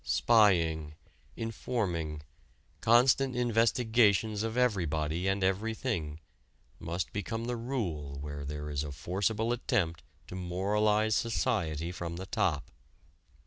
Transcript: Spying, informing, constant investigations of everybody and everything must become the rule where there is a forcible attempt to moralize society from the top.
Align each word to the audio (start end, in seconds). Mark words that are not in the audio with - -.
Spying, 0.03 0.95
informing, 1.35 2.23
constant 2.79 3.35
investigations 3.35 4.41
of 4.41 4.57
everybody 4.57 5.27
and 5.27 5.43
everything 5.43 6.19
must 6.79 7.13
become 7.13 7.45
the 7.45 7.55
rule 7.55 8.17
where 8.19 8.43
there 8.43 8.71
is 8.71 8.83
a 8.83 8.91
forcible 8.91 9.51
attempt 9.53 10.01
to 10.25 10.33
moralize 10.33 11.13
society 11.13 11.91
from 11.91 12.15
the 12.15 12.25
top. 12.25 12.71